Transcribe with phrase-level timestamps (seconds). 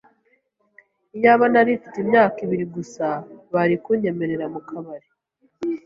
[1.17, 3.05] Iyaba narimfite imyaka ibiri gusa,
[3.53, 5.07] bari kunyemerera mukabari.